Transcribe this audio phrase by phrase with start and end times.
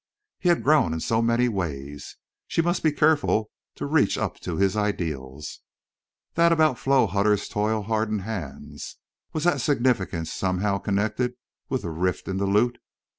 [0.39, 2.17] He had grown in many ways.
[2.47, 5.59] She must be careful to reach up to his ideals.
[6.33, 8.97] That about Flo Hutter's toil hardened hands!
[9.31, 11.35] Was that significance somehow connected
[11.69, 12.79] with the rift in the lute?